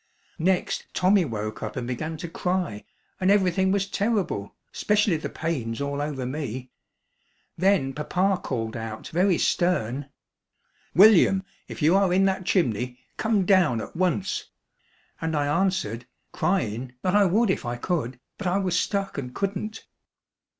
[0.39, 2.85] Next Tommy woke up and began to cry
[3.19, 6.71] and everything was terrible, specially the pains all over me.
[7.55, 10.09] Then papa called out very stern:
[10.95, 14.45] "William, if you are in that chimney come down at once!"
[15.21, 19.35] and I answered, cryin', that I would if I could, but I was stuck and
[19.35, 19.85] couldn't.